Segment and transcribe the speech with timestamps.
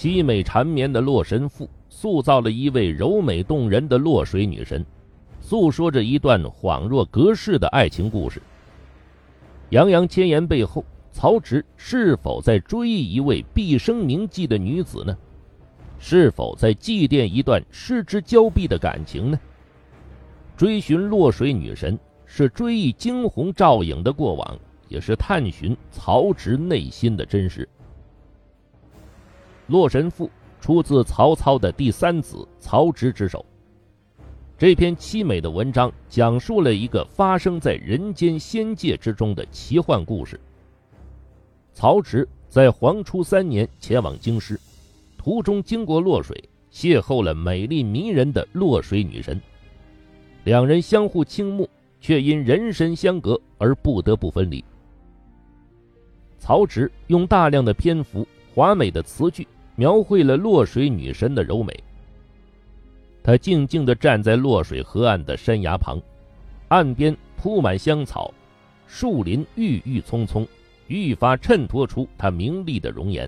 [0.00, 4.82] 凄美缠绵的洛神赋塑造了一位柔美动人的洛水女神，
[5.42, 8.40] 诉说着一段恍若隔世的爱情故事。
[9.68, 10.82] 洋洋千言背后，
[11.12, 15.14] 曹植是否在追忆一位毕生铭记的女子呢？
[15.98, 19.38] 是否在祭奠一段失之交臂的感情呢？
[20.56, 24.58] 追寻洛水女神，是追忆惊鸿照影的过往，
[24.88, 27.64] 也是探寻曹植内心的真实。
[29.70, 30.26] 《洛神赋》
[30.60, 33.46] 出自曹操的第三子曹植之手。
[34.58, 40.38] 这篇凄美的文章讲述了一个发生在人间仙界之中的奇幻故事。
[41.72, 44.58] 曹植在黄初三年前往京师，
[45.16, 46.36] 途中经过洛水，
[46.72, 49.40] 邂逅了美丽迷人的洛水女神。
[50.44, 54.62] 两人相互倾慕，却因人神相隔而不得不分离。
[56.38, 59.46] 曹植用大量的篇幅、华美的词句。
[59.80, 61.72] 描绘了洛水女神的柔美。
[63.22, 65.98] 她静静地站在洛水河岸的山崖旁，
[66.68, 68.30] 岸边铺满香草，
[68.86, 70.46] 树林郁郁葱葱，
[70.86, 73.26] 愈发衬托出她明丽的容颜。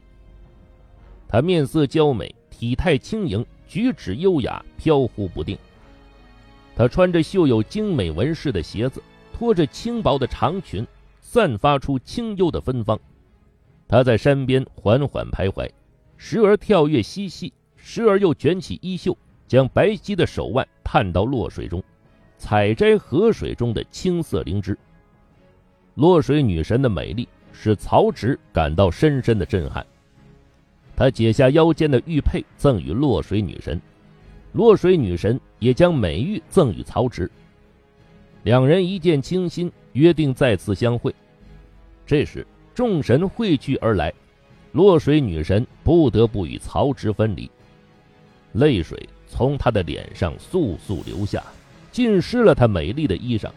[1.27, 5.57] 她面色娇美，体态轻盈，举止优雅，飘忽不定。
[6.77, 10.87] 她穿着绣有精美纹饰的鞋子，拖着轻薄的长裙，
[11.19, 13.01] 散发出清幽的芬芳。
[13.89, 15.67] 她在山边缓缓徘徊。
[16.25, 21.83] 时而跳跃嬉戏，时而又卷起衣袖，将白皙的手腕探到洛水中，
[22.39, 24.79] 采摘河水中的青色灵芝。
[25.97, 29.85] 洛水女神的美丽使曹植感到深深的震撼。
[30.95, 33.79] 他解下腰间的玉佩赠与洛水女神，
[34.53, 37.29] 洛水女神也将美玉赠与曹植。
[38.45, 41.13] 两人一见倾心，约定再次相会。
[42.07, 44.15] 这时，众神汇聚而来。
[44.73, 47.51] 洛水女神不得不与曹植分离，
[48.53, 51.43] 泪水从她的脸上簌簌流下，
[51.91, 53.51] 浸湿了她美丽的衣裳。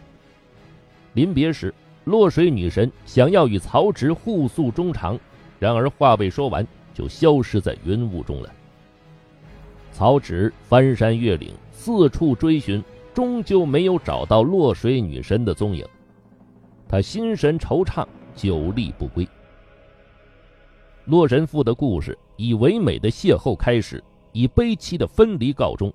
[1.14, 1.72] 临别时，
[2.04, 5.18] 洛水女神想要与曹植互诉衷肠，
[5.58, 8.52] 然而话未说完，就消失在云雾中了。
[9.92, 12.84] 曹植翻山越岭，四处追寻，
[13.14, 15.86] 终究没有找到洛水女神的踪影，
[16.86, 19.24] 他心神惆怅，久立不归。
[21.06, 24.02] 《洛神赋》的故事以唯美的邂逅开始，
[24.32, 25.92] 以悲凄的分离告终，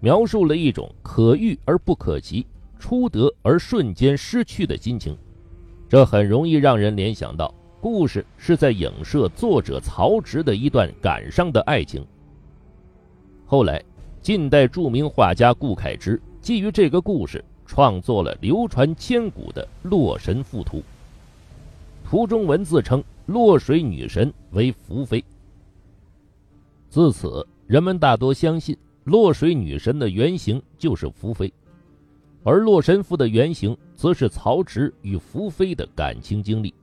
[0.00, 2.44] 描述了一种可遇而不可及、
[2.76, 5.16] 初得而瞬间失去的心情。
[5.88, 12.04] 这很容易让人联想到，故事是在影射作者曹植的一段感伤的爱情。
[13.46, 13.80] 后来，
[14.20, 20.78] 近代著名画家顾恺之基于这个故事，创作了流传千古的《洛神赋图》。
[22.04, 23.00] 图中文字称。
[23.30, 25.24] 洛水女神为福妃。
[26.88, 31.52] 自此，人们大多相信洛水女神的原型就是福妃，
[32.42, 36.74] 而《洛神赋》的原型则是曹植与福妃的感情经历。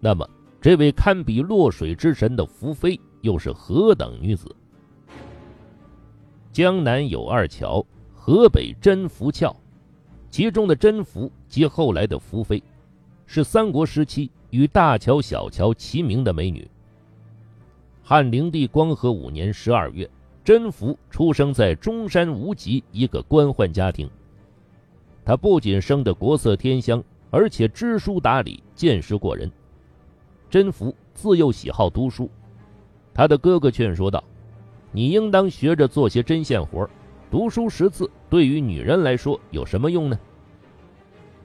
[0.00, 0.28] 那么，
[0.60, 4.52] 这位堪比洛水之神的福妃又是何等女子？
[6.50, 9.54] 江南有二桥，河北真福桥，
[10.28, 12.60] 其中的真福即后来的福妃，
[13.26, 14.28] 是三国时期。
[14.50, 16.68] 与大乔、小乔齐名的美女。
[18.02, 20.08] 汉灵帝光和五年十二月，
[20.44, 24.08] 甄宓出生在中山无极一个官宦家庭。
[25.24, 29.50] 她不仅生得国色天香，而且知书达理，见识过人。
[30.48, 32.30] 甄宓自幼喜好读书，
[33.12, 34.22] 他的哥哥劝说道
[34.92, 36.88] ：“你应当学着做些针线活，
[37.28, 40.16] 读书识字，对于女人来说有什么用呢？”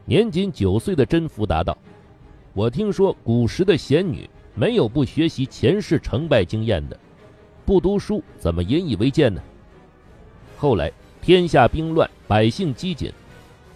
[0.06, 1.75] 年仅九岁的甄宓答道。
[2.53, 7.00] 我听说古时的贤女没有不学习前世成败经验的，
[7.66, 9.41] 不读书怎么引以为鉴呢？
[10.57, 10.91] 后来
[11.22, 13.09] 天下兵乱，百姓饥馑，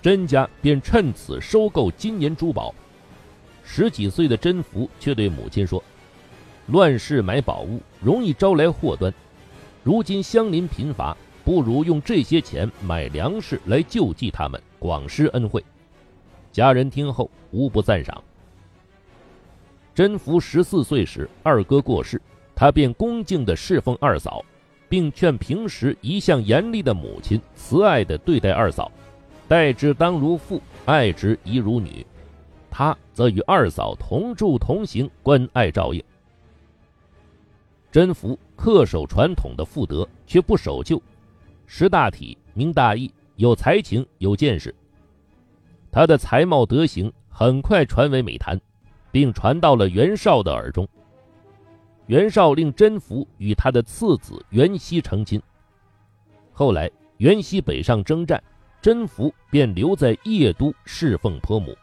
[0.01, 2.75] 甄家便趁此收购金银珠宝。
[3.63, 5.81] 十几岁的甄宓却对母亲说
[6.67, 9.13] ：“乱世买宝物容易招来祸端，
[9.83, 15.63] 如今乡邻贫乏，不如用这些钱买粮食来救济他们，广施恩惠。”
[16.51, 18.21] 家人听后无不赞赏。
[19.95, 22.21] 甄宓十四岁时，二哥过世，
[22.53, 24.43] 他便恭敬地侍奉二嫂，
[24.89, 28.91] 并劝平时一向严厉的母亲慈爱地对待二嫂，
[29.47, 32.05] 待之当如父，爱之宜如女。
[32.69, 36.03] 他则与二嫂同住同行，关爱照应。
[37.89, 41.01] 甄宓恪守传统的妇德，却不守旧，
[41.67, 44.75] 识大体，明大义，有才情，有见识。
[45.89, 48.59] 他的才貌德行很快传为美谈。
[49.16, 50.85] 并传到了袁绍的耳中。
[52.08, 55.41] 袁绍令甄宓与他的次子袁熙成亲。
[56.52, 58.44] 后来袁熙北上征战，
[58.82, 61.73] 甄宓便留在邺都侍奉婆母。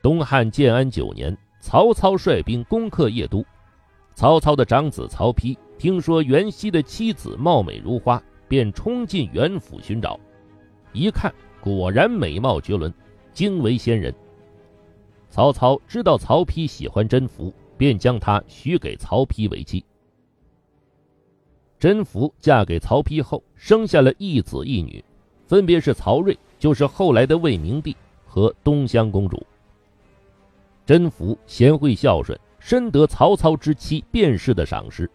[0.00, 3.44] 东汉建安九年，曹操率兵攻克邺都，
[4.14, 10.20] 曹操的长子曹丕听说袁熙的妻子貌美如花，便冲进袁府寻找，
[10.92, 12.94] 一看果然美貌绝伦，
[13.32, 14.14] 惊为仙人。
[15.30, 19.84] 曹操知道曹丕喜欢甄宓，便将她许给曹丕为妻。
[21.78, 25.04] 甄宓嫁给曹丕后，生下了一子一女，
[25.46, 27.96] 分别是曹睿，就是后来的魏明帝
[28.26, 29.46] 和东乡公主。
[30.84, 35.08] 甄宓贤惠孝顺，深得曹操之妻卞氏的赏识。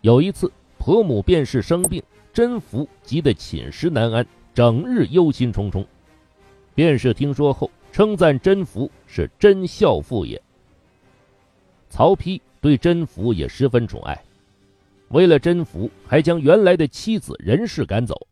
[0.00, 2.02] 有一次，婆母卞氏生病，
[2.32, 5.84] 甄宓急得寝食难安，整日忧心忡忡。
[6.74, 10.40] 卞氏听说后，称赞甄宓是真孝妇也。
[11.88, 14.22] 曹丕对甄宓也十分宠爱，
[15.08, 18.26] 为了甄宓，还将原来的妻子任氏赶走。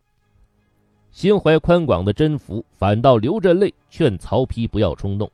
[1.10, 5.28] 心怀宽广的甄宓反倒流着泪劝曹丕不要冲动，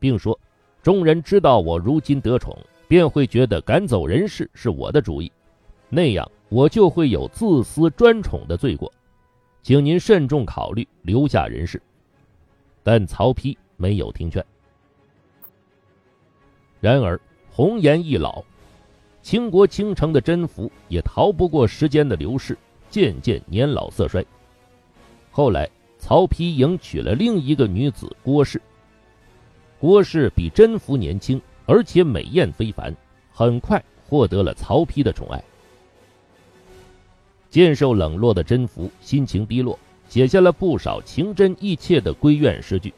[0.00, 0.38] 并说
[0.82, 2.56] ：“众人知道我如今得宠，
[2.88, 5.30] 便会觉得赶走任氏是我的主意，
[5.88, 8.92] 那样我就会有自私专宠的罪过，
[9.62, 11.80] 请您慎重考虑，留下任氏。”
[12.90, 14.42] 但曹丕没有听劝。
[16.80, 17.20] 然而
[17.50, 18.42] 红颜易老，
[19.20, 22.56] 倾国倾城的甄宓也逃不过时间的流逝，
[22.88, 24.24] 渐渐年老色衰。
[25.30, 25.68] 后来，
[25.98, 28.58] 曹丕迎娶了另一个女子郭氏。
[29.78, 32.96] 郭氏比甄宓年轻，而且美艳非凡，
[33.30, 35.44] 很快获得了曹丕的宠爱。
[37.50, 39.78] 渐受冷落的甄宓心情低落。
[40.08, 42.92] 写下了不少情真意切的闺怨诗句，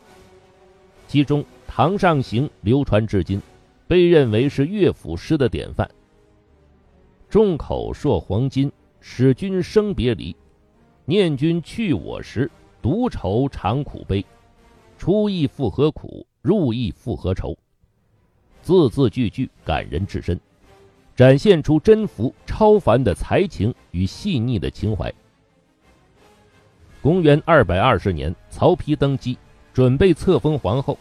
[1.08, 3.42] 其中《堂上行》流传至今，
[3.88, 5.90] 被认为是乐府诗的典范。
[7.28, 8.70] 众口铄黄金，
[9.00, 10.34] 使君生别离。
[11.04, 12.48] 念君去我时，
[12.80, 14.24] 独愁长苦悲。
[14.96, 17.56] 出意复何苦，入意复何愁？
[18.62, 20.38] 字字句句感人至深，
[21.16, 25.12] 展现出甄宓超凡的才情与细腻的情怀。
[27.02, 29.38] 公元二百二十年，曹丕登基，
[29.72, 30.98] 准备册封皇后。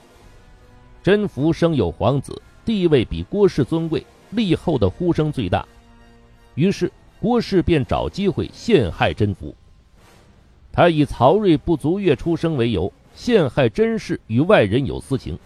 [1.03, 5.67] 甄宓生有皇子，地位比郭氏尊贵，立后的呼声最大。
[6.55, 9.53] 于是郭氏便找机会陷害甄宓。
[10.71, 15.37] 他以曹睿不足月出生为由，陷害甄氏与外人有私情。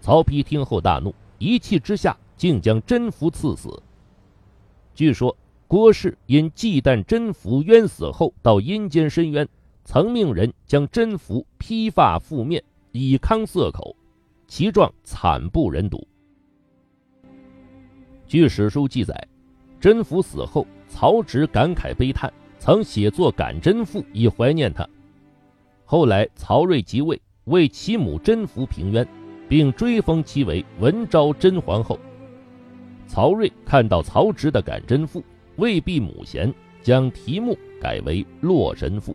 [0.00, 3.80] 曹丕听后大怒，一气之下竟将甄宓赐死。
[4.92, 5.36] 据说。
[5.72, 9.48] 郭氏因忌惮甄宓冤死后到阴间申冤，
[9.86, 13.96] 曾命人将甄宓披发覆面，以糠塞口，
[14.46, 16.06] 其状惨不忍睹。
[18.26, 19.26] 据史书记载，
[19.80, 24.86] 甄宓死后，曹植感慨悲叹，曾写作感甄赋以怀念他。
[25.86, 29.08] 后来曹睿即位，为其母甄宓平冤，
[29.48, 31.98] 并追封其为文昭甄皇后。
[33.06, 35.24] 曹睿看到曹植的感甄赋。
[35.56, 39.12] 未必母贤，将题目改为《洛神赋》。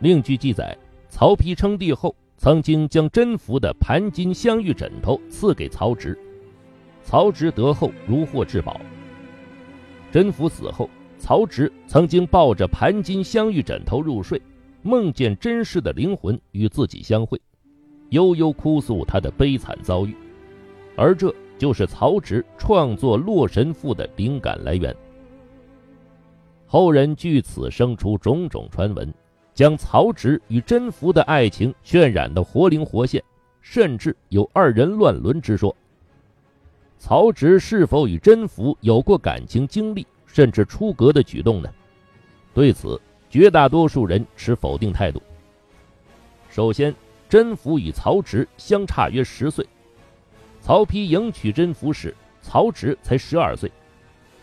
[0.00, 0.76] 另据记载，
[1.08, 6.18] 曹丕称帝后，曾经将甄宓的盘金镶玉枕头赐给曹植，
[7.02, 8.80] 曹植得后如获至宝。
[10.12, 14.40] 甄宓死后，曹植曾经抱着盘金镶玉枕头入睡，
[14.82, 17.40] 梦见甄氏的灵魂与自己相会，
[18.10, 20.14] 悠悠哭诉他的悲惨遭遇，
[20.96, 21.34] 而这。
[21.60, 24.96] 就是曹植创作《洛神赋》的灵感来源。
[26.66, 29.12] 后人据此生出种种传闻，
[29.52, 33.22] 将曹植与甄宓的爱情渲染得活灵活现，
[33.60, 35.76] 甚至有二人乱伦之说。
[36.98, 41.68] 曹植是否与甄宓有过感情经历，甚至出格的举动呢？
[42.54, 42.98] 对此，
[43.28, 45.22] 绝大多数人持否定态度。
[46.48, 46.94] 首先，
[47.28, 49.66] 甄宓与曹植相差约十岁。
[50.70, 53.68] 曹丕迎娶甄宓时，曹植才十二岁，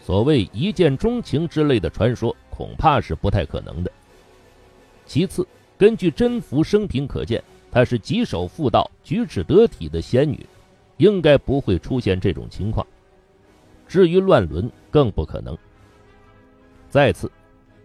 [0.02, 3.90] 所谓一见钟情之类的传说，恐怕是不太可能的。
[5.06, 7.42] 其次，根据甄宓生平可见，
[7.72, 10.46] 她是极守妇道、举止得体的贤女，
[10.98, 12.86] 应该不会出现这种情况。
[13.88, 15.58] 至于乱伦，更不可能。
[16.90, 17.32] 再次，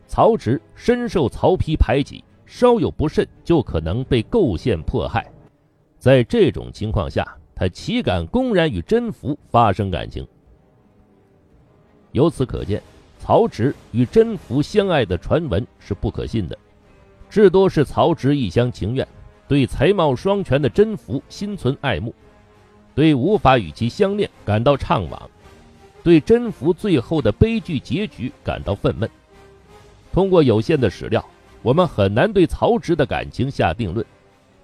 [0.08, 5.30] 曹植深受曹丕排挤，稍有不慎就可能被构陷迫害。
[6.00, 10.26] 在这种情况下，他岂敢公然与甄宓发生感情？
[12.10, 12.82] 由此可见，
[13.20, 16.58] 曹植与甄宓相爱的传闻是不可信的，
[17.30, 19.06] 至多是曹植一厢情愿，
[19.46, 22.12] 对才貌双全的甄宓心存爱慕。
[22.96, 25.16] 对无法与其相恋感到怅惘，
[26.02, 29.08] 对甄宓最后的悲剧结局感到愤懑。
[30.12, 31.24] 通过有限的史料，
[31.62, 34.04] 我们很难对曹植的感情下定论，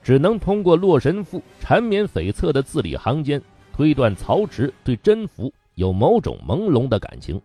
[0.08, 3.38] 只能通过洛神赋缠绵悱恻的字里行间
[3.70, 7.38] 推断曹植对甄宓有某种朦胧的感情。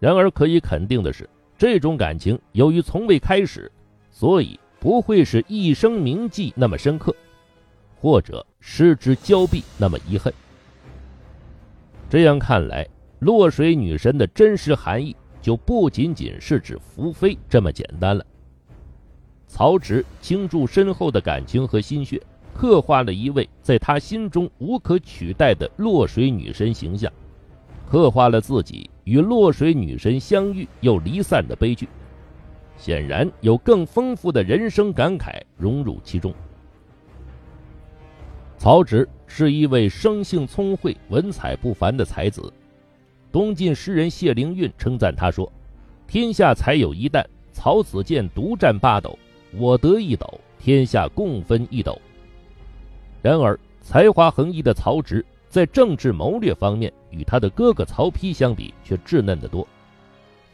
[0.00, 3.70] 然而可以肯定的是，这种感情由于从未开始，
[4.10, 7.14] 所以不会是一生铭记那么深刻，
[7.94, 10.34] 或者失之交臂那么遗恨。
[12.10, 12.84] 这样看来，
[13.20, 15.14] 洛水女神的真实含义。
[15.40, 18.26] 就不仅仅是指福妃这么简单了。
[19.54, 22.18] 曹植倾注深厚的感情和心血，
[22.54, 27.12] 刻画了一位在他心中无可取代的落水女神形象，
[27.86, 31.86] 刻画了自己与落水女神相遇又离散的悲剧，
[32.78, 36.32] 显然有更丰富的人生感慨融入其中。
[38.56, 42.50] 曹植是一位生性聪慧、文采不凡的才子。
[43.30, 45.52] 东晋诗人谢灵运称赞他说
[46.08, 49.18] ：“天下才有一旦，曹子建独占八斗，
[49.54, 52.00] 我得一斗，天下共分一斗。”
[53.22, 59.66] 然而，才华横溢的曹植在政治谋略方面与他的哥哥曹丕相比却稚嫩得多。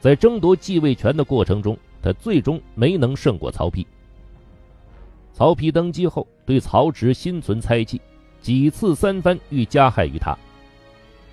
[0.01, 3.87] 在争夺继位权的过程中，他最终没能胜过曹丕。
[5.33, 8.01] 曹丕登基后，对曹植心存猜忌，
[8.41, 10.37] 几次三番欲加害于他。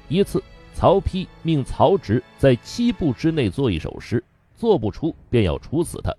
[0.10, 0.41] 一次。
[0.77, 4.22] 曹丕命曹植在七步之内作一首诗，
[4.57, 6.13] 做不出便要处死他。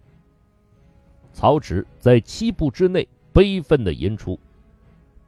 [1.37, 4.40] 曹植在七步之内悲愤地吟出：“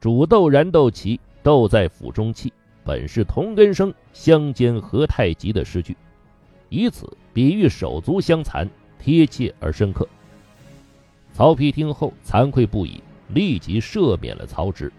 [0.01, 2.51] 煮豆燃豆萁，豆在釜中泣。
[2.83, 5.95] 本是同根生，相煎何太急。”的诗句，
[6.69, 10.09] 以此比喻手足相残，贴切而深刻。
[11.31, 14.91] 曹丕听后惭愧不已，立即赦免了曹植。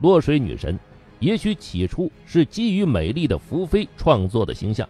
[0.00, 0.76] 洛水女神。
[1.20, 4.88] 也许起初是基于美丽的福妃创作的形象，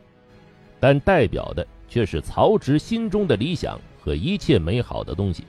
[0.81, 5.45] 但代表的却是曹植心中的理想和一切美好的东西。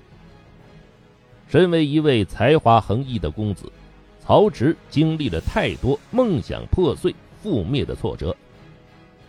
[1.48, 3.72] 身为一位才华横溢的公子，
[4.20, 8.36] 曹植经历了太多梦想破碎、覆灭的挫折，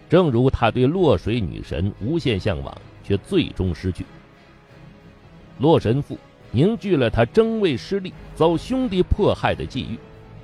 [0.08, 4.04] 正如他对洛水女神无限向往，却最终失去。
[5.58, 6.14] 《洛神赋》
[6.52, 9.98] 凝聚了他争位失利、遭兄弟迫害的际遇。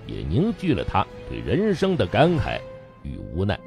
[0.08, 2.61] 也凝聚了他对人生的感慨
[3.02, 3.58] 与无奈。